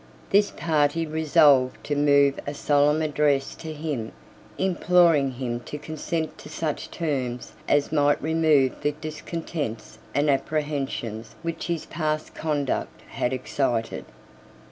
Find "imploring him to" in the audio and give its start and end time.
4.57-5.77